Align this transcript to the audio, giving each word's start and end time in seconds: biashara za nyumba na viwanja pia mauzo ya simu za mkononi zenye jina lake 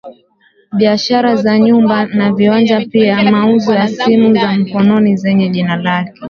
biashara 0.77 1.35
za 1.35 1.57
nyumba 1.59 2.05
na 2.05 2.33
viwanja 2.33 2.85
pia 2.85 3.23
mauzo 3.31 3.73
ya 3.73 3.87
simu 3.87 4.33
za 4.33 4.53
mkononi 4.53 5.15
zenye 5.17 5.49
jina 5.49 5.75
lake 5.75 6.13